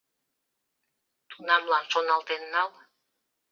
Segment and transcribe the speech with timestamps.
[1.29, 2.69] Тунамлан шоналтен нал.